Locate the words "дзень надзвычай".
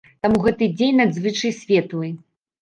0.77-1.53